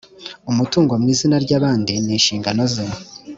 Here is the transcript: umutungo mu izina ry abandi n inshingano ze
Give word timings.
umutungo 0.51 0.91
mu 1.01 1.07
izina 1.13 1.35
ry 1.45 1.51
abandi 1.59 1.93
n 2.05 2.07
inshingano 2.15 2.63
ze 2.73 2.85